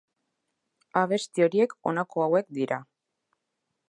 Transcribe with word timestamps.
Abesti 1.01 1.45
horiek 1.47 1.75
honako 1.89 2.25
hauek 2.29 2.49
dira. 2.59 2.81